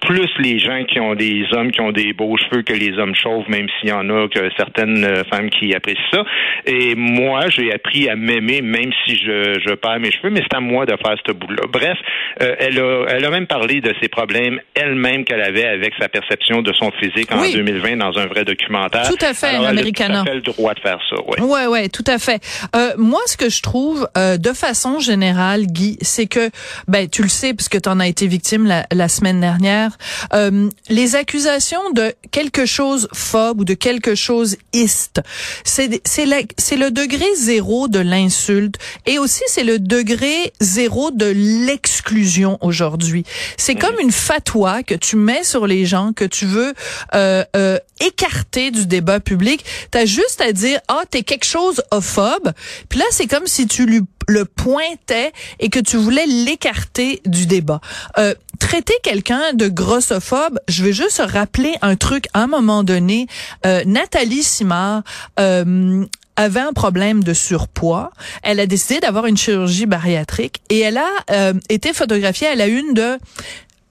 plus 0.00 0.28
les 0.38 0.58
gens 0.58 0.84
qui 0.84 1.00
ont 1.00 1.14
des 1.14 1.44
hommes 1.52 1.70
qui 1.72 1.80
ont 1.80 1.92
des 1.92 2.12
beaux 2.12 2.36
cheveux 2.36 2.62
que 2.62 2.72
les 2.72 2.96
hommes 2.98 3.14
chauves, 3.14 3.44
même 3.48 3.66
s'il 3.80 3.88
y 3.88 3.92
en 3.92 4.08
a 4.10 4.28
que 4.28 4.48
certaines 4.56 5.04
euh, 5.04 5.22
femmes 5.30 5.50
qui 5.50 5.74
apprécient 5.74 6.02
ça. 6.12 6.24
Et 6.66 6.94
moi, 6.94 7.48
j'ai 7.50 7.72
appris 7.72 8.08
à 8.08 8.14
m'aimer, 8.16 8.62
même 8.62 8.90
si 9.04 9.16
je, 9.16 9.58
je 9.66 9.74
perds 9.74 10.00
mes 10.00 10.10
cheveux, 10.12 10.30
mais 10.30 10.40
c'est 10.48 10.56
à 10.56 10.60
moi 10.60 10.86
de 10.86 10.92
faire 10.96 11.16
ce 11.26 11.32
bout-là. 11.32 11.62
Bref, 11.72 11.98
euh, 12.42 12.54
elle, 12.58 12.78
a, 12.78 13.04
elle 13.08 13.24
a 13.24 13.30
même 13.30 13.46
parlé 13.46 13.80
de 13.80 13.92
ses 14.00 14.08
problèmes 14.08 14.60
elle-même 14.74 15.24
qu'elle 15.24 15.42
avait 15.42 15.66
avec 15.66 15.92
sa 15.98 16.08
perception 16.08 16.62
de 16.62 16.72
son 16.72 16.90
physique 16.92 17.32
en 17.32 17.40
Oui. 17.40 17.52
2020 17.54 17.96
dans 17.96 18.16
un 18.18 18.26
vrai 18.26 18.44
documentaire. 18.44 19.08
Tout 19.08 19.24
à 19.24 19.34
fait, 19.34 19.48
Alors, 19.48 19.62
elle 19.62 19.66
a 19.66 19.72
l'Americana. 19.72 20.24
le 20.32 20.40
droit 20.40 20.74
de 20.74 20.80
faire 20.80 20.98
ça, 21.10 21.16
ouais. 21.26 21.40
Ouais, 21.40 21.66
ouais, 21.66 21.88
tout 21.88 22.04
à 22.06 22.18
fait. 22.18 22.40
Euh, 22.76 22.92
moi, 22.96 23.20
ce 23.26 23.36
que 23.36 23.50
je 23.50 23.62
trouve, 23.62 24.08
euh, 24.16 24.36
de 24.36 24.52
façon 24.52 25.00
générale, 25.00 25.66
Guy, 25.66 25.98
c'est 26.02 26.26
que, 26.26 26.50
ben, 26.86 27.08
tu 27.08 27.22
le 27.22 27.28
sais, 27.28 27.54
puisque 27.54 27.80
tu 27.82 27.88
en 27.88 27.98
as 28.00 28.06
été 28.06 28.26
victime 28.26 28.66
la, 28.66 28.84
la 28.92 29.08
semaine 29.08 29.40
dernière, 29.40 29.87
euh, 30.32 30.68
les 30.88 31.16
accusations 31.16 31.90
de 31.92 32.14
quelque 32.30 32.66
chose 32.66 33.08
phobe 33.12 33.60
ou 33.60 33.64
de 33.64 33.74
quelque 33.74 34.14
chose 34.14 34.56
iste, 34.72 35.20
c'est 35.64 36.00
c'est 36.04 36.26
le 36.76 36.90
degré 36.90 37.26
zéro 37.36 37.88
de 37.88 37.98
l'insulte 37.98 38.76
et 39.06 39.18
aussi 39.18 39.42
c'est 39.46 39.64
le 39.64 39.78
degré 39.78 40.52
zéro 40.60 41.10
de 41.10 41.26
l'exclusion 41.26 42.58
aujourd'hui. 42.60 43.24
C'est 43.56 43.74
comme 43.74 43.98
une 44.00 44.12
fatwa 44.12 44.82
que 44.82 44.94
tu 44.94 45.16
mets 45.16 45.44
sur 45.44 45.66
les 45.66 45.86
gens 45.86 46.12
que 46.12 46.24
tu 46.24 46.46
veux 46.46 46.74
euh, 47.14 47.44
euh, 47.56 47.78
écarter 48.00 48.70
du 48.70 48.86
débat 48.86 49.20
public. 49.20 49.64
T'as 49.90 50.06
juste 50.06 50.40
à 50.40 50.52
dire 50.52 50.80
ah 50.88 51.02
t'es 51.10 51.22
quelque 51.22 51.46
chose 51.46 51.82
ophobe. 51.90 52.52
Puis 52.88 52.98
là 52.98 53.04
c'est 53.10 53.26
comme 53.26 53.46
si 53.46 53.66
tu 53.66 53.86
lui 53.86 54.02
le 54.28 54.44
pointais 54.44 55.32
et 55.58 55.70
que 55.70 55.80
tu 55.80 55.96
voulais 55.96 56.26
l'écarter 56.26 57.20
du 57.26 57.46
débat. 57.46 57.80
Euh, 58.18 58.34
traiter 58.60 58.94
quelqu'un 59.02 59.54
de 59.54 59.66
grossophobe, 59.68 60.60
je 60.68 60.84
veux 60.84 60.92
juste 60.92 61.22
rappeler 61.24 61.74
un 61.82 61.96
truc 61.96 62.26
à 62.34 62.42
un 62.42 62.46
moment 62.46 62.84
donné. 62.84 63.26
Euh, 63.66 63.82
Nathalie 63.84 64.44
Simard. 64.44 65.02
Euh, 65.40 66.04
avait 66.38 66.60
un 66.60 66.72
problème 66.72 67.24
de 67.24 67.34
surpoids. 67.34 68.12
Elle 68.44 68.60
a 68.60 68.66
décidé 68.66 69.00
d'avoir 69.00 69.26
une 69.26 69.36
chirurgie 69.36 69.86
bariatrique 69.86 70.62
et 70.70 70.78
elle 70.78 70.96
a 70.96 71.08
euh, 71.32 71.52
été 71.68 71.92
photographiée 71.92 72.46
à 72.46 72.54
la 72.54 72.68
une 72.68 72.94
de 72.94 73.18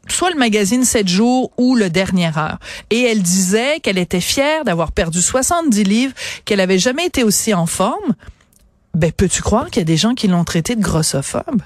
soit 0.08 0.30
le 0.30 0.38
magazine 0.38 0.86
7 0.86 1.10
jours 1.10 1.52
ou 1.58 1.76
le 1.76 1.90
Dernière 1.90 2.38
Heure. 2.38 2.58
Et 2.90 3.02
elle 3.02 3.22
disait 3.22 3.82
qu'elle 3.82 3.98
était 3.98 4.22
fière 4.22 4.64
d'avoir 4.64 4.94
perdu 4.94 5.22
70 5.22 5.84
livres, 5.84 6.14
qu'elle 6.46 6.62
avait 6.62 6.80
jamais 6.80 7.06
été 7.06 7.26
aussi 7.26 7.54
en 7.54 7.66
forme. 7.66 8.16
Ben, 8.94 9.12
peux-tu 9.12 9.42
croire 9.42 9.68
qu'il 9.68 9.82
y 9.82 9.82
a 9.82 9.86
des 9.86 9.98
gens 9.98 10.16
qui 10.16 10.28
l'ont 10.28 10.44
traité 10.44 10.76
de 10.76 10.82
grossophobe? 10.82 11.62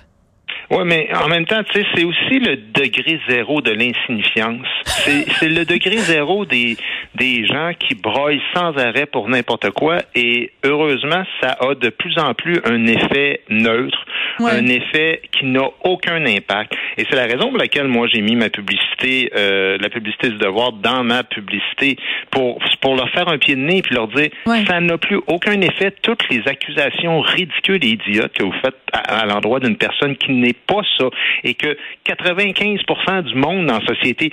Oui, 0.71 0.83
mais 0.85 1.09
en 1.13 1.27
même 1.27 1.45
temps, 1.45 1.61
tu 1.63 1.73
sais, 1.81 1.85
c'est 1.93 2.03
aussi 2.05 2.39
le 2.39 2.55
degré 2.73 3.19
zéro 3.27 3.61
de 3.61 3.71
l'insignifiance. 3.71 4.65
C'est 4.85 5.25
le 5.49 5.65
degré 5.65 5.97
zéro 5.97 6.45
des, 6.45 6.77
des 7.15 7.45
gens 7.45 7.71
qui 7.77 7.93
broient 7.95 8.31
sans 8.55 8.75
arrêt 8.77 9.05
pour 9.05 9.27
n'importe 9.27 9.69
quoi. 9.71 9.97
Et 10.15 10.51
heureusement, 10.63 11.23
ça 11.41 11.57
a 11.59 11.75
de 11.75 11.89
plus 11.89 12.17
en 12.17 12.33
plus 12.33 12.57
un 12.65 12.87
effet 12.87 13.41
neutre, 13.49 14.05
Ouais. 14.39 14.51
un 14.53 14.65
effet 14.67 15.21
qui 15.37 15.45
n'a 15.45 15.67
aucun 15.83 16.25
impact. 16.25 16.73
Et 16.97 17.03
c'est 17.09 17.15
la 17.17 17.23
raison 17.25 17.49
pour 17.49 17.57
laquelle 17.57 17.87
moi 17.89 18.07
j'ai 18.07 18.21
mis 18.21 18.35
ma 18.35 18.49
publicité, 18.49 19.29
euh, 19.35 19.77
la 19.79 19.89
publicité 19.89 20.29
du 20.29 20.37
devoir 20.37 20.71
dans 20.71 21.03
ma 21.03 21.23
publicité 21.23 21.97
pour 22.31 22.57
pour 22.79 22.95
leur 22.95 23.09
faire 23.09 23.27
un 23.27 23.37
pied 23.37 23.55
de 23.55 23.59
nez 23.61 23.81
puis 23.81 23.93
leur 23.93 24.07
dire 24.07 24.29
Ouais. 24.45 24.63
ça 24.65 24.79
n'a 24.79 24.97
plus 24.97 25.19
aucun 25.27 25.59
effet. 25.61 25.91
Toutes 26.01 26.27
les 26.29 26.47
accusations 26.47 27.19
ridicules 27.19 27.83
et 27.83 27.89
idiotes 27.89 28.31
que 28.33 28.43
vous 28.43 28.53
faites 28.63 28.77
à, 28.93 29.19
à 29.19 29.25
l'endroit 29.25 29.59
d'une 29.59 29.75
personne 29.75 30.15
qui 30.15 30.31
n'est 30.31 30.55
pas 30.67 30.81
ça. 30.97 31.09
Et 31.43 31.53
que 31.53 31.77
95% 32.05 33.23
du 33.23 33.35
monde 33.35 33.67
la 33.67 33.85
société 33.85 34.31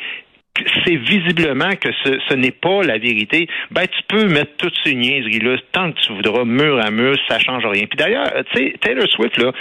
c'est 0.85 0.97
visiblement 0.97 1.71
que 1.81 1.88
ce, 2.05 2.19
ce 2.29 2.35
n'est 2.35 2.50
pas 2.50 2.83
la 2.83 2.99
vérité, 2.99 3.47
ben 3.71 3.87
tu 3.87 4.03
peux 4.09 4.27
mettre 4.27 4.53
toutes 4.59 4.75
ces 4.85 4.95
niaiseries-là 4.95 5.57
tant 5.73 5.93
que 5.93 5.99
tu 6.00 6.12
voudras, 6.12 6.45
mur 6.45 6.79
à 6.85 6.91
mur, 6.91 7.17
ça 7.29 7.38
change 7.38 7.65
rien. 7.67 7.85
Puis 7.87 7.97
d'ailleurs, 7.97 8.31
tu 8.53 8.59
sais, 8.59 8.75
Taylor 8.81 9.07
Swift, 9.09 9.37
là, 9.38 9.53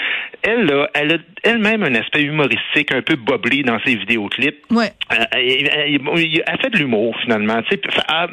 elle, 0.43 0.65
là, 0.65 0.89
elle 0.93 1.11
a 1.13 1.17
elle-même 1.43 1.83
un 1.83 1.95
aspect 1.95 2.23
humoristique 2.23 2.93
un 2.93 3.01
peu 3.01 3.15
boblé 3.15 3.63
dans 3.63 3.79
ses 3.85 3.95
vidéoclips. 3.95 4.57
Ouais. 4.71 4.89
Elle, 5.09 5.27
elle- 5.31 5.69
elle- 5.73 6.41
elle 6.45 6.57
fait 6.61 6.69
de 6.71 6.77
l'humour 6.77 7.15
finalement. 7.21 7.61
Tu 7.63 7.75
sais, 7.77 7.81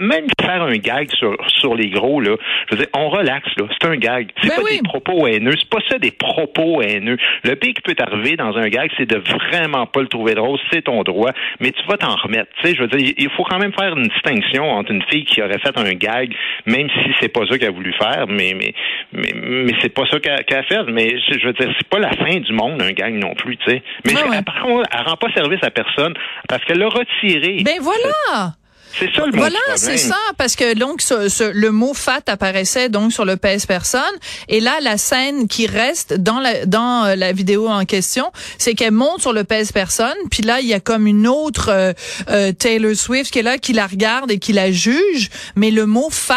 même 0.00 0.26
faire 0.40 0.62
un 0.62 0.76
gag 0.76 1.08
sur, 1.12 1.36
sur 1.48 1.74
les 1.74 1.88
gros 1.90 2.20
là, 2.20 2.36
je 2.68 2.74
veux 2.74 2.78
dire, 2.82 2.88
on 2.94 3.08
relaxe 3.08 3.48
là. 3.56 3.66
C'est 3.80 3.88
un 3.88 3.96
gag. 3.96 4.30
C'est 4.42 4.48
Ben 4.48 4.56
pas 4.56 4.62
oui. 4.62 4.76
des 4.76 4.82
propos 4.82 5.26
haineux. 5.26 5.52
C'est 5.58 5.68
pas 5.68 5.78
ça 5.88 5.98
des 5.98 6.10
propos 6.10 6.82
haineux. 6.82 7.16
Le 7.44 7.54
pire 7.56 7.74
qui 7.74 7.82
peut 7.82 7.94
t'arriver 7.94 8.36
dans 8.36 8.56
un 8.56 8.68
gag, 8.68 8.90
c'est 8.96 9.06
de 9.08 9.16
vraiment 9.48 9.86
pas 9.86 10.00
le 10.00 10.08
trouver 10.08 10.34
drôle. 10.34 10.58
C'est 10.72 10.82
ton 10.82 11.02
droit, 11.02 11.30
mais 11.60 11.70
tu 11.70 11.82
vas 11.88 11.96
t'en 11.96 12.16
remettre. 12.16 12.50
Tu 12.56 12.68
sais, 12.68 12.74
je 12.74 12.82
veux 12.82 12.88
dire, 12.88 13.14
il 13.16 13.30
faut 13.30 13.44
quand 13.44 13.58
même 13.58 13.72
faire 13.72 13.96
une 13.96 14.08
distinction 14.08 14.70
entre 14.70 14.92
une 14.92 15.02
fille 15.10 15.24
qui 15.24 15.42
aurait 15.42 15.58
fait 15.58 15.76
un 15.76 15.92
gag, 15.92 16.34
même 16.66 16.88
si 16.88 17.10
c'est 17.20 17.28
pas 17.28 17.46
ça 17.48 17.58
qu'elle 17.58 17.68
a 17.68 17.72
voulu 17.72 17.92
faire, 17.94 18.26
mais 18.28 18.54
mais 18.54 18.74
mais, 19.12 19.32
mais 19.34 19.72
c'est 19.80 19.92
pas 19.92 20.06
ça 20.10 20.18
qu'elle 20.20 20.34
a 20.34 20.62
fait. 20.62 20.84
Mais 20.90 21.16
je, 21.18 21.46
veux 21.46 21.52
dire, 21.52 21.72
c'est 21.78 21.88
pas 21.88 21.98
la 21.98 22.10
fin 22.10 22.38
du 22.38 22.52
monde 22.52 22.80
un 22.80 22.92
gag 22.92 23.14
non 23.14 23.34
plus. 23.34 23.56
Tu 23.58 23.70
sais. 23.70 23.82
Mais 24.06 24.14
ouais. 24.14 24.42
par 24.42 24.62
contre, 24.62 24.88
elle 24.92 25.06
rend 25.06 25.16
pas 25.16 25.32
service 25.32 25.60
à 25.62 25.70
personne 25.70 26.14
parce 26.48 26.64
qu'elle 26.64 26.78
l'a 26.78 26.88
retiré. 26.88 27.62
Ben 27.64 27.80
voilà! 27.80 28.54
C'est 28.98 29.12
ça 29.14 29.26
le 29.26 29.32
mot 29.32 29.38
Voilà, 29.38 29.58
c'est 29.76 29.96
ça, 29.98 30.16
parce 30.38 30.54
que 30.56 30.74
donc 30.74 31.02
ce- 31.02 31.28
ce- 31.28 31.50
le 31.52 31.70
mot 31.72 31.94
fat 31.94 32.20
apparaissait 32.26 32.88
donc 32.88 33.12
sur 33.12 33.24
le 33.24 33.36
pèse 33.36 33.66
personne, 33.66 34.00
et 34.48 34.60
là 34.60 34.78
la 34.80 34.98
scène 34.98 35.48
qui 35.48 35.66
reste 35.66 36.14
dans 36.14 36.38
la 36.40 36.64
dans 36.66 37.04
euh, 37.04 37.16
la 37.16 37.32
vidéo 37.32 37.68
en 37.68 37.84
question, 37.84 38.30
c'est 38.58 38.74
qu'elle 38.74 38.92
monte 38.92 39.20
sur 39.20 39.32
le 39.32 39.44
pèse 39.44 39.72
personne, 39.72 40.14
puis 40.30 40.42
là 40.42 40.60
il 40.60 40.66
y 40.66 40.74
a 40.74 40.80
comme 40.80 41.06
une 41.06 41.26
autre 41.26 41.70
euh, 41.70 41.92
euh, 42.30 42.52
Taylor 42.52 42.94
Swift 42.94 43.32
qui 43.32 43.40
est 43.40 43.42
là, 43.42 43.58
qui 43.58 43.72
la 43.72 43.86
regarde 43.86 44.30
et 44.30 44.38
qui 44.38 44.52
la 44.52 44.70
juge, 44.70 45.30
mais 45.56 45.70
le 45.70 45.86
mot 45.86 46.08
fat 46.10 46.36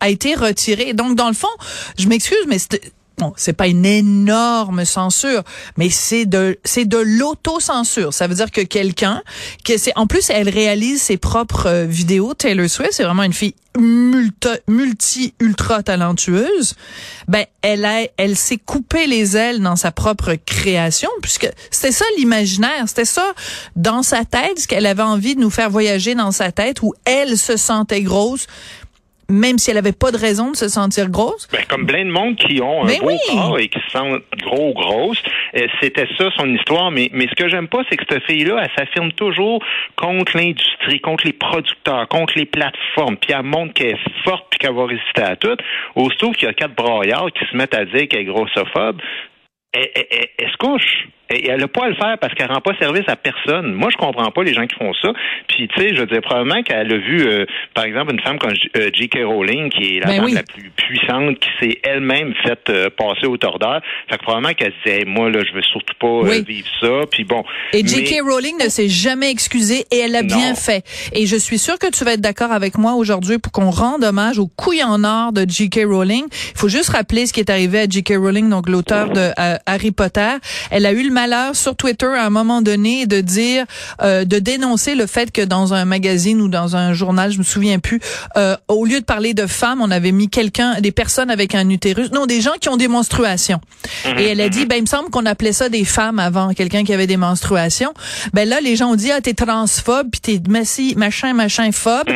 a 0.00 0.08
été 0.08 0.34
retiré. 0.34 0.92
Donc 0.94 1.14
dans 1.16 1.28
le 1.28 1.34
fond, 1.34 1.48
je 1.98 2.06
m'excuse, 2.06 2.38
mais 2.46 2.58
Bon, 3.18 3.32
c'est 3.36 3.52
pas 3.52 3.66
une 3.66 3.84
énorme 3.84 4.84
censure, 4.84 5.42
mais 5.76 5.90
c'est 5.90 6.24
de 6.24 6.56
c'est 6.64 6.84
de 6.84 6.98
l'autocensure. 6.98 8.14
Ça 8.14 8.28
veut 8.28 8.36
dire 8.36 8.52
que 8.52 8.60
quelqu'un 8.60 9.22
que 9.64 9.76
c'est 9.76 9.92
en 9.96 10.06
plus 10.06 10.30
elle 10.30 10.48
réalise 10.48 11.02
ses 11.02 11.16
propres 11.16 11.66
euh, 11.66 11.84
vidéos. 11.84 12.34
Taylor 12.34 12.68
Swift, 12.68 12.92
c'est 12.92 13.02
vraiment 13.02 13.24
une 13.24 13.32
fille 13.32 13.54
multi 13.76 14.48
multi 14.68 15.34
ultra 15.40 15.82
talentueuse. 15.82 16.74
Ben 17.26 17.44
elle 17.62 17.84
a 17.84 18.02
elle 18.18 18.36
s'est 18.36 18.56
coupé 18.56 19.08
les 19.08 19.36
ailes 19.36 19.60
dans 19.62 19.76
sa 19.76 19.90
propre 19.90 20.34
création 20.46 21.10
puisque 21.20 21.48
c'était 21.72 21.92
ça 21.92 22.04
l'imaginaire, 22.18 22.84
c'était 22.86 23.04
ça 23.04 23.32
dans 23.74 24.04
sa 24.04 24.24
tête 24.24 24.60
ce 24.60 24.68
qu'elle 24.68 24.86
avait 24.86 25.02
envie 25.02 25.34
de 25.34 25.40
nous 25.40 25.50
faire 25.50 25.70
voyager 25.70 26.14
dans 26.14 26.30
sa 26.30 26.52
tête 26.52 26.82
où 26.82 26.94
elle 27.04 27.36
se 27.36 27.56
sentait 27.56 28.02
grosse 28.02 28.46
même 29.30 29.58
si 29.58 29.70
elle 29.70 29.76
avait 29.78 29.92
pas 29.92 30.10
de 30.10 30.16
raison 30.16 30.50
de 30.52 30.56
se 30.56 30.68
sentir 30.68 31.10
grosse. 31.10 31.48
Ben, 31.52 31.60
comme 31.68 31.86
plein 31.86 32.04
de 32.04 32.10
monde 32.10 32.36
qui 32.36 32.60
ont 32.62 32.84
un 32.84 32.86
Ben 32.86 32.98
beau 33.00 33.08
oui. 33.08 33.16
corps 33.28 33.58
et 33.58 33.68
qui 33.68 33.78
se 33.80 33.90
sentent 33.90 34.22
gros 34.42 34.72
grosses, 34.72 35.22
euh, 35.56 35.66
c'était 35.82 36.06
ça 36.16 36.30
son 36.36 36.48
histoire. 36.54 36.90
Mais, 36.90 37.10
mais 37.12 37.26
ce 37.28 37.34
que 37.34 37.48
j'aime 37.48 37.68
pas, 37.68 37.82
c'est 37.90 37.96
que 37.96 38.04
cette 38.08 38.24
fille-là, 38.24 38.62
elle 38.62 38.70
s'affirme 38.76 39.12
toujours 39.12 39.62
contre 39.96 40.36
l'industrie, 40.36 41.00
contre 41.00 41.26
les 41.26 41.32
producteurs, 41.34 42.08
contre 42.08 42.34
les 42.36 42.46
plateformes. 42.46 43.16
Puis 43.18 43.32
elle 43.36 43.42
montre 43.42 43.74
qu'elle 43.74 43.90
est 43.96 44.22
forte 44.24 44.46
puis 44.50 44.58
qu'elle 44.58 44.74
va 44.74 44.86
résister 44.86 45.22
à 45.22 45.36
tout. 45.36 45.56
Aussitôt 45.94 46.30
qu'il 46.32 46.44
y 46.46 46.50
a 46.50 46.54
quatre 46.54 46.74
braillards 46.74 47.30
qui 47.32 47.44
se 47.50 47.56
mettent 47.56 47.74
à 47.74 47.84
dire 47.84 48.08
qu'elle 48.08 48.20
est 48.20 48.24
grossophobe, 48.24 49.00
elle, 49.72 49.90
elle- 49.94 50.06
elle- 50.10 50.28
elle 50.38 50.50
se 50.50 50.56
couche. 50.56 51.08
Et 51.30 51.48
elle 51.48 51.60
n'a 51.60 51.68
pas 51.68 51.84
à 51.84 51.88
le 51.90 51.94
faire 51.94 52.16
parce 52.20 52.32
qu'elle 52.34 52.50
rend 52.50 52.60
pas 52.60 52.72
service 52.80 53.04
à 53.06 53.16
personne. 53.16 53.72
Moi, 53.74 53.90
je 53.92 53.96
comprends 53.98 54.30
pas 54.30 54.42
les 54.42 54.54
gens 54.54 54.66
qui 54.66 54.76
font 54.76 54.92
ça. 55.02 55.10
Puis, 55.48 55.68
tu 55.68 55.80
sais, 55.80 55.94
je 55.94 56.00
veux 56.00 56.06
dire, 56.06 56.22
probablement 56.22 56.62
qu'elle 56.62 56.90
a 56.92 56.96
vu, 56.96 57.20
euh, 57.28 57.44
par 57.74 57.84
exemple, 57.84 58.12
une 58.12 58.20
femme 58.20 58.38
comme 58.38 58.54
J- 58.54 58.70
euh, 58.76 58.88
J.K. 58.94 59.18
Rowling, 59.24 59.68
qui 59.70 59.96
est 59.96 60.00
la 60.00 60.06
Ben 60.06 60.16
femme 60.16 60.24
oui. 60.24 60.32
la 60.32 60.42
plus 60.42 60.70
puissante, 60.70 61.38
qui 61.38 61.48
s'est 61.60 61.78
elle-même 61.82 62.32
faite 62.42 62.70
euh, 62.70 62.88
passer 62.96 63.26
au 63.26 63.36
tordeur. 63.36 63.82
Fait 64.08 64.16
que 64.16 64.22
probablement 64.22 64.54
qu'elle 64.54 64.72
se 64.72 64.88
disait, 64.88 64.98
Hey, 65.00 65.04
moi, 65.04 65.28
là, 65.30 65.40
je 65.46 65.52
veux 65.54 65.62
surtout 65.62 65.94
pas 66.00 66.06
euh, 66.06 66.22
Oui. 66.30 66.44
vivre 66.48 66.68
ça. 66.80 67.00
Puis 67.10 67.24
bon. 67.24 67.44
Et 67.74 67.82
mais- 67.82 67.88
J.K. 67.88 68.22
Rowling 68.22 68.56
ne 68.64 68.68
s'est 68.70 68.88
jamais 68.88 69.30
excusée 69.30 69.84
et 69.92 69.98
elle 69.98 70.16
a 70.16 70.22
Non. 70.22 70.28
bien 70.34 70.54
fait. 70.54 70.82
Et 71.12 71.26
je 71.26 71.36
suis 71.36 71.58
sûre 71.58 71.78
que 71.78 71.90
tu 71.90 72.04
vas 72.04 72.14
être 72.14 72.20
d'accord 72.22 72.52
avec 72.52 72.78
moi 72.78 72.94
aujourd'hui 72.94 73.38
pour 73.38 73.52
qu'on 73.52 73.70
rende 73.70 74.02
hommage 74.02 74.38
aux 74.38 74.48
couilles 74.48 74.82
en 74.82 75.04
or 75.04 75.32
de 75.32 75.44
J.K. 75.46 75.80
Rowling. 75.84 76.24
Il 76.54 76.58
faut 76.58 76.68
juste 76.68 76.88
rappeler 76.88 77.26
ce 77.26 77.32
qui 77.34 77.40
est 77.40 77.50
arrivé 77.50 77.80
à 77.80 77.86
J.K. 77.86 78.14
Rowling, 78.16 78.48
donc 78.48 78.68
l'auteur 78.68 79.10
de 79.10 79.30
euh, 79.38 79.56
Harry 79.66 79.90
Potter. 79.90 80.30
Elle 80.70 80.86
a 80.86 80.92
eu 80.92 81.02
le 81.06 81.12
malheur 81.18 81.56
sur 81.56 81.74
Twitter 81.74 82.06
à 82.06 82.26
un 82.26 82.30
moment 82.30 82.62
donné 82.62 83.06
de 83.06 83.20
dire, 83.20 83.64
euh, 84.02 84.24
de 84.24 84.38
dénoncer 84.38 84.94
le 84.94 85.06
fait 85.06 85.32
que 85.32 85.42
dans 85.42 85.74
un 85.74 85.84
magazine 85.84 86.40
ou 86.40 86.48
dans 86.48 86.76
un 86.76 86.92
journal, 86.92 87.32
je 87.32 87.38
me 87.38 87.42
souviens 87.42 87.80
plus, 87.80 87.98
euh, 88.36 88.56
au 88.68 88.84
lieu 88.84 89.00
de 89.00 89.04
parler 89.04 89.34
de 89.34 89.48
femmes, 89.48 89.80
on 89.80 89.90
avait 89.90 90.12
mis 90.12 90.28
quelqu'un, 90.28 90.80
des 90.80 90.92
personnes 90.92 91.28
avec 91.28 91.56
un 91.56 91.68
utérus, 91.70 92.12
non, 92.12 92.26
des 92.26 92.40
gens 92.40 92.52
qui 92.60 92.68
ont 92.68 92.76
des 92.76 92.86
menstruations. 92.86 93.60
Et 94.16 94.26
elle 94.26 94.40
a 94.40 94.48
dit, 94.48 94.64
ben 94.64 94.76
il 94.76 94.82
me 94.82 94.86
semble 94.86 95.10
qu'on 95.10 95.26
appelait 95.26 95.52
ça 95.52 95.68
des 95.68 95.84
femmes 95.84 96.20
avant, 96.20 96.54
quelqu'un 96.54 96.84
qui 96.84 96.92
avait 96.92 97.08
des 97.08 97.16
menstruations. 97.16 97.92
Ben 98.32 98.48
là, 98.48 98.60
les 98.60 98.76
gens 98.76 98.92
ont 98.92 98.96
dit, 98.96 99.10
ah 99.10 99.20
t'es 99.20 99.34
transphobe, 99.34 100.08
puis 100.12 100.20
t'es 100.20 100.40
massi, 100.48 100.94
machin, 100.96 101.32
machin 101.32 101.72
phobe. 101.72 102.08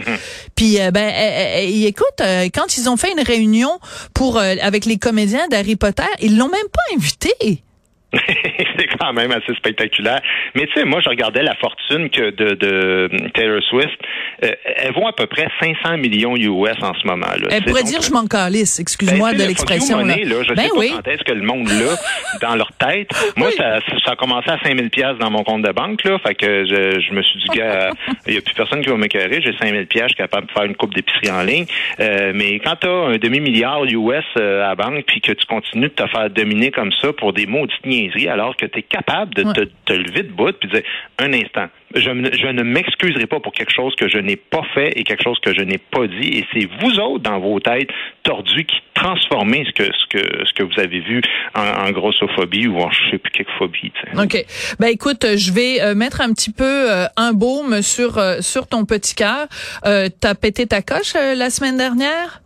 Puis 0.55 0.81
euh, 0.81 0.93
ben, 0.93 1.09
euh, 1.13 1.59
euh, 1.59 1.89
écoute, 1.89 2.21
euh, 2.21 2.49
quand 2.55 2.77
ils 2.77 2.89
ont 2.89 2.97
fait 2.97 3.11
une 3.11 3.25
réunion 3.25 3.81
pour 4.15 4.39
euh, 4.39 4.55
avec 4.63 4.85
les 4.85 4.99
comédiens 4.99 5.49
d'Harry 5.49 5.75
Potter, 5.75 6.13
ils 6.21 6.37
l'ont 6.39 6.49
même 6.49 6.71
pas 6.73 6.97
invité. 6.97 7.65
c'est 8.79 8.87
quand 8.99 9.13
même 9.13 9.31
assez 9.33 9.55
spectaculaire. 9.55 10.21
Mais 10.55 10.67
tu 10.67 10.73
sais, 10.75 10.85
moi, 10.85 11.01
je 11.03 11.09
regardais 11.09 11.43
la 11.43 11.55
fortune 11.57 12.11
que 12.11 12.31
de, 12.31 12.55
de 12.55 13.09
Taylor 13.35 13.63
Swift. 13.63 13.99
Euh, 14.45 14.51
elle 14.77 14.93
vaut 14.93 15.07
à 15.07 15.13
peu 15.15 15.27
près 15.27 15.47
500 15.61 15.97
millions 15.99 16.37
US 16.37 16.77
en 16.83 16.95
ce 16.95 17.07
moment. 17.07 17.27
Là. 17.27 17.49
Elle 17.51 17.63
pourrait 17.65 17.83
donc- 17.83 17.91
dire, 17.91 18.03
je 18.03 18.11
m'en 18.13 18.27
calisse, 18.27 18.81
excuse-moi 18.81 19.31
Ben, 19.31 19.37
de 19.39 19.43
le 19.43 19.49
l'expression. 19.49 19.99
là. 19.99 20.17
là, 20.17 20.43
je 20.43 20.55
Ben 20.55 20.63
sais 20.63 20.69
pas 20.69 20.75
oui. 20.79 20.93
quand 20.95 21.09
est-ce 21.11 21.23
que 21.25 21.33
le 21.33 21.43
monde 21.43 21.69
l'a 21.69 21.97
dans 22.49 22.57
leur 22.57 22.73
tête. 22.73 23.11
Moi, 23.37 23.49
Oui. 23.49 23.55
ça, 23.57 23.79
ça 24.05 24.13
a 24.13 24.17
commencé 24.17 24.51
à 24.51 24.59
5000 24.63 24.91
pièces 24.91 25.17
dans 25.19 25.31
mon 25.31 25.43
compte 25.45 25.63
de 25.63 25.73
banque, 25.73 26.03
là. 26.05 26.19
Fait 26.27 26.35
que 26.35 26.65
je, 26.67 27.01
je 27.01 27.13
me 27.13 27.23
suis 27.23 27.39
dit, 27.41 27.47
il 28.27 28.35
y 28.35 28.39
a 28.39 28.41
plus 28.41 28.55
personne 28.55 28.83
qui 28.83 28.89
va 28.91 28.97
m'écœurer. 28.97 29.41
J'ai 29.43 29.57
5000 29.57 29.87
pièces, 29.87 30.05
je 30.05 30.09
suis 30.09 30.17
capable 30.17 30.47
de 30.49 30.53
faire 30.53 30.65
une 30.65 30.75
coupe 30.77 30.95
d'épicerie 30.95 31.31
en 31.31 31.43
ligne. 31.43 31.67
Euh, 32.01 32.33
mais 32.35 32.59
quand 32.61 32.77
tu 32.81 32.87
as 32.87 32.91
un 32.91 33.17
demi-milliard 33.17 33.85
US 33.85 34.25
euh, 34.39 34.65
à 34.65 34.69
la 34.69 34.75
banque, 34.75 35.05
puis 35.07 35.21
que 35.21 35.33
tu 35.33 35.47
continues 35.47 35.89
de 35.89 35.95
te 35.95 36.07
faire 36.09 36.29
dominer 36.31 36.71
comme 36.71 36.93
ça 37.01 37.13
pour 37.13 37.33
des 37.33 37.47
maudites 37.47 37.85
niaiseries, 38.03 38.29
alors 38.29 38.57
que 38.57 38.67
tu 38.67 38.79
es 38.79 38.83
capable 38.83 39.35
de 39.35 39.43
Ouais. 39.45 39.53
te, 39.55 39.61
te 39.87 39.93
lever 39.93 40.23
de 40.23 40.33
bout 40.33 40.53
puis 40.53 40.69
de 40.69 40.75
dire, 40.77 40.83
un 41.19 41.33
instant, 41.33 41.67
je, 41.95 42.11
ne 42.11 42.63
m'excuserai 42.63 43.27
pas 43.27 43.41
pour 43.41 43.53
quelque 43.53 43.73
chose 43.73 43.95
que 43.97 44.09
je 44.09 44.19
n'ai 44.19 44.37
pas 44.37 44.63
fait 44.75 44.93
et 44.99 45.05
quelque 45.05 45.23
chose 45.23 45.39
que 45.41 45.53
je 45.55 45.61
n'ai 45.63 45.79
pas 45.79 46.07
dit. 46.07 46.29
Et 46.39 46.47
c'est 46.53 46.67
vous 46.81 46.99
autres, 47.01 47.23
dans 47.23 47.39
vos 47.39 47.61
têtes 47.61 47.89
tordues, 48.23 48.65
qui 48.65 48.77
transformez 48.95 49.65
ce 49.67 49.73
que, 49.73 49.85
ce 49.93 50.07
que, 50.09 50.45
ce 50.47 50.53
que 50.55 50.63
vous 50.63 50.79
avez 50.79 51.01
vu 51.01 51.21
en, 51.55 51.87
en 51.87 51.91
grossophobie 51.91 52.67
ou 52.69 52.79
en 52.79 52.91
je 52.91 53.11
sais 53.11 53.19
plus 53.19 53.31
quelle 53.33 53.47
phobie. 53.59 53.93
OK. 54.17 54.45
Ben 54.79 54.89
écoute, 54.89 55.27
je 55.37 55.53
vais 55.53 55.81
euh, 55.83 55.95
mettre 55.95 56.21
un 56.21 56.33
petit 56.33 56.53
peu 56.53 56.65
euh, 56.91 57.07
un 57.17 57.33
baume 57.33 57.83
sur 57.83 58.19
euh, 58.19 58.41
sur 58.41 58.67
ton 58.69 58.85
petit 58.85 59.15
cœur. 59.15 59.47
Euh, 59.85 60.09
T'as 60.21 60.35
pété 60.35 60.67
ta 60.67 60.83
coche 60.83 61.15
la 61.15 61.51
semaine 61.51 61.77
dernière? 61.77 62.41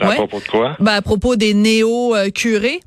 À 0.00 0.08
Ouais. 0.08 0.14
propos 0.16 0.40
de 0.40 0.44
quoi? 0.46 0.76
Ben, 0.78 0.92
à 0.92 1.02
propos 1.02 1.36
des 1.36 1.54
néo-curés. 1.54 2.80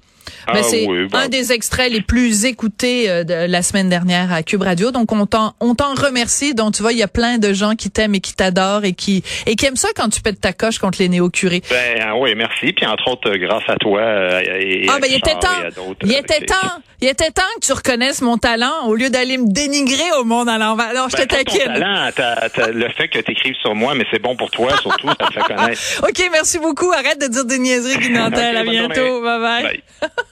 Ben, 0.47 0.53
Ah 0.57 0.63
c'est 0.63 0.85
oui, 0.87 1.05
bon. 1.07 1.17
un 1.17 1.27
des 1.27 1.51
extraits 1.51 1.91
les 1.91 2.01
plus 2.01 2.45
écoutés 2.45 3.09
euh, 3.09 3.23
de 3.23 3.33
la 3.33 3.61
semaine 3.61 3.89
dernière 3.89 4.31
à 4.33 4.43
Cube 4.43 4.61
Radio. 4.61 4.91
Donc 4.91 5.11
on 5.11 5.25
t'en 5.25 5.53
on 5.59 5.75
t'en 5.75 5.93
remercie. 5.93 6.53
Donc 6.53 6.73
tu 6.75 6.81
vois, 6.81 6.91
il 6.93 6.97
y 6.97 7.03
a 7.03 7.07
plein 7.07 7.37
de 7.37 7.53
gens 7.53 7.75
qui 7.75 7.89
t'aiment 7.91 8.15
et 8.15 8.19
qui 8.19 8.33
t'adorent 8.33 8.85
et 8.85 8.93
qui 8.93 9.23
et 9.45 9.55
qui 9.55 9.65
aiment 9.65 9.75
ça 9.75 9.89
quand 9.95 10.09
tu 10.09 10.21
pètes 10.21 10.41
ta 10.41 10.53
coche 10.53 10.77
contre 10.79 10.99
les 10.99 11.09
néo-curés. 11.09 11.61
Ben 11.69 12.01
ah 12.05 12.15
oui, 12.17 12.33
merci. 12.35 12.73
Puis 12.73 12.85
entre 12.85 13.07
autres, 13.09 13.29
euh, 13.29 13.37
grâce 13.37 13.63
à 13.67 13.75
toi 13.77 14.01
euh, 14.01 14.41
et 14.59 14.85
Ah 14.89 14.97
ben 15.01 15.07
il 15.09 15.15
était 15.15 15.33
temps. 15.33 15.93
Il 16.03 16.11
était 16.13 16.45
temps. 16.45 16.55
Il 17.01 17.07
était 17.07 17.31
temps 17.31 17.43
que 17.61 17.65
tu 17.65 17.71
reconnaisses 17.71 18.21
mon 18.21 18.37
talent 18.37 18.85
au 18.87 18.93
lieu 18.95 19.09
d'aller 19.09 19.37
me 19.37 19.49
dénigrer 19.49 20.11
au 20.19 20.25
monde 20.25 20.49
à 20.49 20.57
l'envers. 20.57 20.93
Non, 20.93 21.05
je 21.09 21.15
Ben, 21.15 21.25
te 21.25 21.29
pas 21.33 21.43
ton 21.45 21.51
taquine. 21.53 21.73
talent, 21.73 22.09
t'as- 22.13 22.49
t'as 22.49 22.67
le 22.71 22.89
fait 22.89 23.07
que 23.07 23.19
tu 23.19 23.31
écrives 23.31 23.55
sur 23.61 23.73
moi, 23.73 23.93
mais 23.95 24.03
c'est 24.11 24.21
bon 24.21 24.35
pour 24.35 24.51
toi, 24.51 24.75
surtout, 24.81 25.07
ça 25.07 25.27
te 25.27 25.33
fait 25.33 25.39
connaître. 25.53 25.79
OK, 26.03 26.29
merci 26.33 26.59
beaucoup. 26.59 26.91
Arrête 26.91 27.21
de 27.21 27.27
dire 27.27 27.45
des 27.45 27.57
niaiseries, 27.59 27.97
Guy 27.99 28.09
Nantel. 28.09 28.53
Ok, 28.57 28.67
à 28.67 28.69
bientôt. 28.69 28.95
journée. 28.95 29.21
bye. 29.21 29.63
bye. 29.63 29.81
Bye. 30.01 30.09